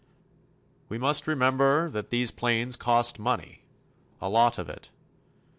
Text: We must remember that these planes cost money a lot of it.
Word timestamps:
We 0.89 0.97
must 0.97 1.27
remember 1.27 1.87
that 1.91 2.09
these 2.09 2.31
planes 2.31 2.75
cost 2.75 3.19
money 3.19 3.65
a 4.19 4.29
lot 4.31 4.57
of 4.57 4.67
it. 4.67 4.89